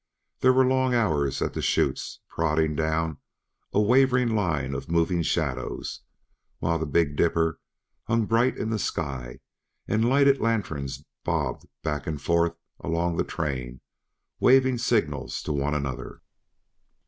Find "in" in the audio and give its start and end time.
8.57-8.71